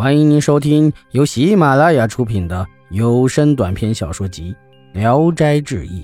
[0.00, 4.56] 欢迎您收听由喜马拉雅出品的有声短篇小说集
[4.98, 6.02] 《聊斋志异》，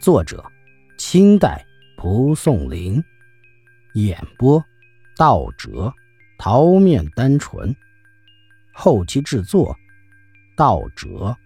[0.00, 0.40] 作者：
[0.98, 1.66] 清代
[1.96, 3.02] 蒲松龄，
[3.94, 4.64] 演播：
[5.16, 5.92] 道哲、
[6.38, 7.74] 桃面单纯，
[8.72, 9.76] 后期制作：
[10.56, 11.36] 道哲。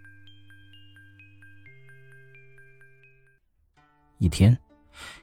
[4.18, 4.54] 一天，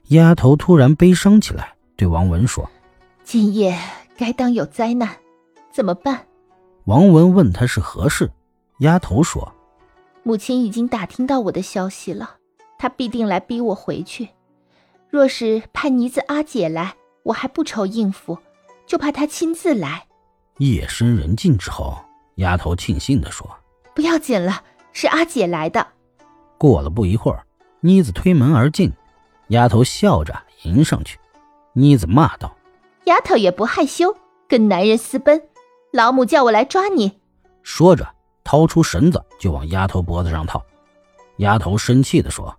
[0.07, 2.67] 丫头突然悲伤起来，对王文说
[3.21, 3.77] ：“今夜
[4.17, 5.15] 该当有灾难，
[5.71, 6.25] 怎么办？”
[6.89, 8.31] 王文问他是何事，
[8.79, 9.53] 丫头说
[10.25, 12.37] ：“母亲已经打听到我的消息了，
[12.79, 14.29] 她必定来逼我回去。
[15.07, 18.39] 若是派妮子阿姐来，我还不愁应付，
[18.87, 20.07] 就怕她亲自来。”
[20.57, 21.95] 夜深人静之后，
[22.37, 23.47] 丫头庆幸地说
[23.93, 25.85] ：“不要紧了，是阿姐来的。”
[26.57, 27.45] 过了不一会儿，
[27.81, 28.91] 妮子推门而进，
[29.49, 31.19] 丫头笑着迎上去，
[31.73, 32.57] 妮子骂道
[33.05, 35.39] ：“丫头也不害羞，跟男人私奔！”
[35.91, 37.19] 老母叫我来抓你，
[37.63, 38.07] 说着
[38.43, 40.63] 掏出绳子就往丫头脖子上套。
[41.37, 42.55] 丫头生气地说：“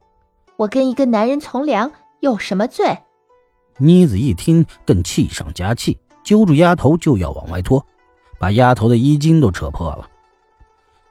[0.56, 2.98] 我跟一个男人从良有什么罪？”
[3.78, 7.84] 妮子一听更气上加气，揪住丫头就要往外拖，
[8.38, 10.08] 把丫头的衣襟都扯破了。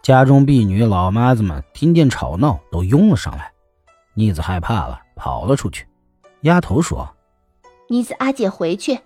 [0.02, 3.52] 家中婢女、老妈子们听见吵闹，都拥了上来。
[4.14, 5.88] 妮子害怕了，跑了出去。
[6.42, 7.08] 丫头说
[7.88, 9.00] ：“妮子阿姐回去，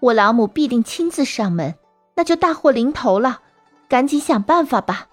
[0.00, 1.74] 我老母必定亲自上门。”
[2.14, 3.40] 那就大祸临头了，
[3.88, 5.08] 赶紧想办法吧。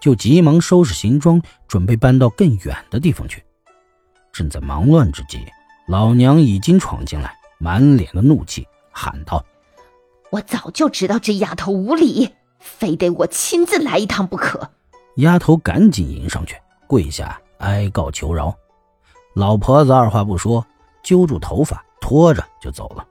[0.00, 3.44] 就急忙收拾行装，准备搬到更远的地方去。
[4.32, 5.44] 正在忙乱之际，
[5.88, 9.44] 老娘已经闯进来，满脸的怒气，喊道
[10.30, 14.70] ：“我早就知道这丫头无礼，非得我亲自来一趟不可。”
[15.16, 18.54] 丫头赶紧迎上去，跪下哀告求饶。
[19.34, 20.64] 老婆子二话不说，
[21.02, 23.04] 揪住头发，拖着就走了。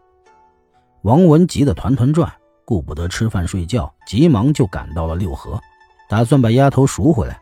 [1.01, 2.33] 王文急得团团转。
[2.67, 5.57] 顾不得吃饭睡觉，急忙就赶到了六合，
[6.09, 7.39] 打算把丫头赎回来。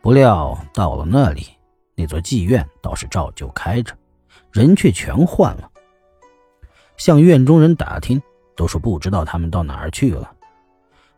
[0.00, 1.46] 不料到了那里，
[1.94, 3.96] 那座妓院倒是照旧开着，
[4.50, 5.70] 人却全换了。
[6.96, 8.20] 向院中人打听，
[8.56, 10.28] 都说不知道他们到哪儿去了。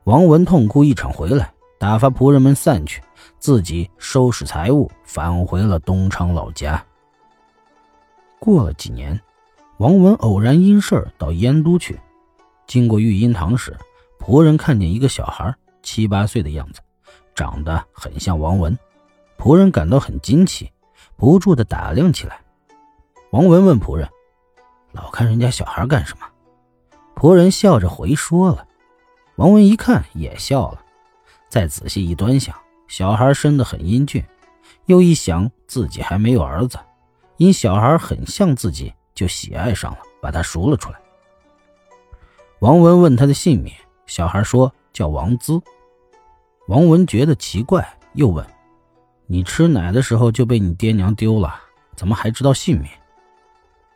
[0.04, 3.00] 王文痛哭一场回来，打发仆人们散去，
[3.38, 6.84] 自己收拾财物，返回了东昌老家。
[8.38, 9.18] 过了几年，
[9.78, 11.98] 王文偶然因事儿到燕都去。
[12.66, 13.76] 经过育婴堂时，
[14.18, 16.80] 仆人看见一个小孩，七八岁的样子，
[17.34, 18.78] 长得很像王文。
[19.36, 20.70] 仆人感到很惊奇，
[21.16, 22.40] 不住地打量起来。
[23.30, 24.08] 王文问仆人
[24.92, 26.26] ：“老看人家小孩干什么？”
[27.16, 28.66] 仆人笑着回说了。
[29.36, 30.80] 王文一看也笑了，
[31.48, 32.54] 再仔细一端详，
[32.86, 34.24] 小孩生得很英俊，
[34.86, 36.78] 又一想自己还没有儿子，
[37.38, 41.00] 因小孩很像自己，就喜爱上了，把他赎了出来。
[42.62, 43.74] 王文问他的姓名，
[44.06, 45.60] 小孩说叫王姿。
[46.68, 47.84] 王文觉得奇怪，
[48.14, 48.46] 又问
[49.26, 51.60] ：“你吃奶的时候就被你爹娘丢了，
[51.96, 52.88] 怎么还知道姓名？”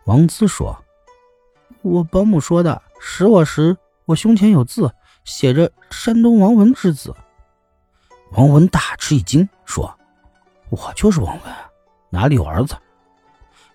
[0.07, 0.77] 王姿说
[1.83, 4.93] ：“我保姆说的，识我时我胸前有字，
[5.25, 7.15] 写着山东王文之子。”
[8.35, 9.97] 王文大吃一惊，说
[10.71, 11.55] ：“我就是王文，
[12.11, 12.75] 哪里有儿子？”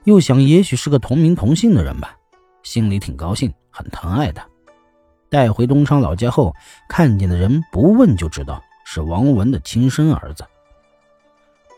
[0.03, 2.13] 又想也许是个同名同姓的人吧，
[2.61, 4.45] 心里挺高兴，很疼爱他。
[5.31, 6.53] 带回东昌老家后，
[6.89, 10.43] 看见的人不问就知道是王文的亲生儿子。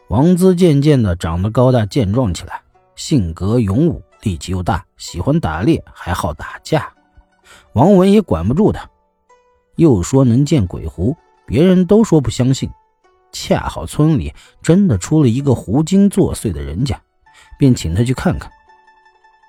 [0.08, 2.59] 王姿渐渐的长得高大健壮起来，
[2.96, 6.92] 性格勇武，力气又大，喜欢打猎，还好打架。
[7.74, 8.90] 王文也管不住他，
[9.75, 11.16] 又说能见鬼狐，
[11.46, 12.68] 别人都说不相信。
[13.31, 17.00] 恰好村里真的出了一个狐精作祟的人家，
[17.59, 18.52] 便请他去看看。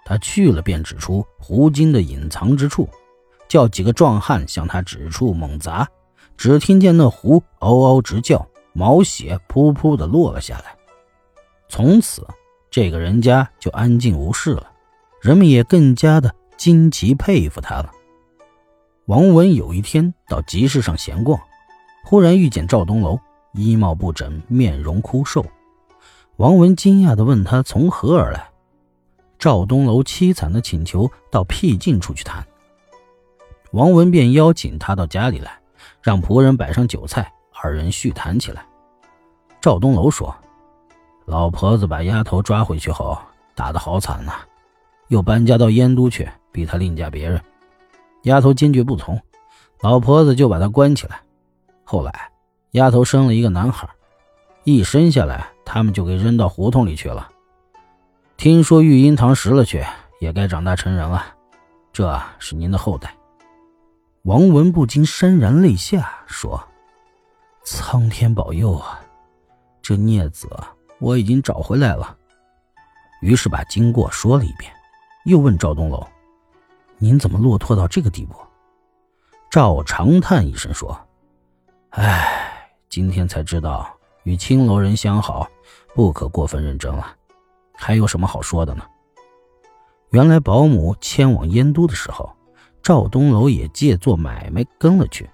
[0.05, 2.87] 他去了，便指出狐精的隐藏之处。
[3.55, 5.87] 叫几个壮汉向他指处猛砸，
[6.37, 10.75] 只听见那狐嗷嗷直叫，毛血噗噗的落了下来。
[11.69, 12.27] 从此，
[12.69, 14.73] 这个人家就安静无事了，
[15.23, 17.93] 人们也更加的惊奇佩服他了。
[19.07, 21.39] 王文有一天到集市上闲逛，
[22.05, 23.17] 忽然遇见赵东楼，
[23.53, 25.47] 衣帽不整，面容枯瘦。
[26.39, 28.51] 王文惊讶地问他从何而来，
[29.39, 32.45] 赵东楼凄惨地请求到僻静处去谈。
[33.75, 35.51] 王文便邀请他到家里来，
[36.01, 38.65] 让仆人摆上酒菜，二人叙谈起来。
[39.61, 40.33] 赵东楼说
[41.27, 43.19] ：“老婆子把丫头抓回去后，
[43.53, 44.35] 打得好惨呐，
[45.09, 47.43] 又搬家到燕都去，逼他另嫁别人。
[48.23, 49.21] 丫头坚决不从，
[49.81, 51.21] 老婆子就把她关起来。
[51.83, 52.31] 后来，
[52.73, 53.89] 丫头生了一个男孩，
[54.63, 57.29] 一生下来，他们就给扔到胡同里去了。
[58.37, 59.85] 听说育婴堂拾了去，
[60.21, 61.27] 也该长大成人了。
[61.93, 63.13] 这是您的后代。”
[64.25, 66.59] 王文不禁潸然泪下，说
[67.63, 68.99] ：“苍天保佑啊！
[69.83, 70.49] 这孽子
[70.99, 72.17] 我已经找回来了。”
[73.21, 74.73] 于是把经过说了一遍，
[75.27, 76.03] 又问赵东楼
[76.97, 78.35] ：“您怎么落拓到这个地步？”
[79.53, 80.99] 赵长叹一声说
[81.93, 85.47] ：“唉，今天才知道与青楼人相好，
[85.95, 87.15] 不可过分认真了。
[87.75, 88.87] 还有什么好说的呢？”
[90.13, 92.35] 原来保姆迁往燕都的时候。
[92.85, 95.27] 赵东楼也借做买卖跟了去，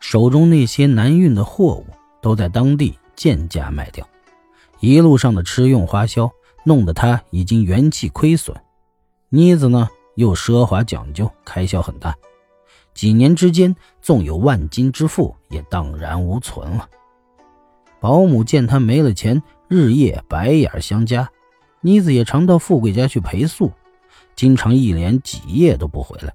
[0.00, 1.86] 手中那些难运的货物
[2.20, 4.06] 都在当地贱价卖掉，
[4.78, 6.30] 一路上的吃用花销
[6.64, 8.54] 弄得他已经元气亏损。
[9.30, 12.14] 妮子呢又奢华讲究，开销很大，
[12.92, 16.86] 几年之间纵有万金之富也荡然无存了。
[17.98, 21.30] 保姆见他没了钱，日夜白眼相加，
[21.80, 23.72] 妮子也常到富贵家去陪宿，
[24.36, 26.34] 经常一连几夜都不回来。